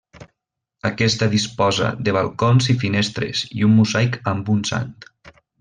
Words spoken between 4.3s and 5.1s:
amb un sant.